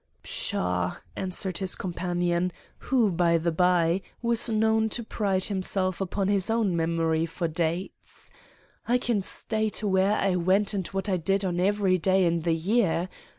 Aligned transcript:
"'Pshaw!' 0.23 0.95
answered 1.15 1.59
his 1.59 1.75
companion, 1.75 2.51
who, 2.89 3.11
by 3.11 3.37
the 3.37 3.51
by, 3.51 4.01
was 4.23 4.49
known 4.49 4.89
to 4.89 5.03
pride 5.03 5.43
himself 5.43 6.01
upon 6.01 6.27
his 6.27 6.49
own 6.49 6.75
memory 6.75 7.27
for 7.27 7.47
dates, 7.47 8.31
'I 8.87 8.97
can 8.97 9.21
state 9.21 9.83
where 9.83 10.13
I 10.13 10.37
went 10.37 10.73
and 10.73 10.87
what 10.87 11.07
I 11.07 11.17
did 11.17 11.45
on 11.45 11.59
every 11.59 11.99
day 11.99 12.25
in 12.25 12.39
the 12.41 12.55
year. 12.55 13.09